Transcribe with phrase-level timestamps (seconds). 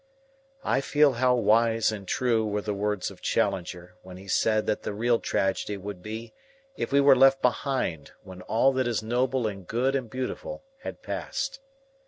[0.63, 4.81] I feel how wise and true were the words of Challenger when he said that
[4.81, 6.33] the real tragedy would be
[6.75, 11.03] if we were left behind when all that is noble and good and beautiful had
[11.03, 11.59] passed.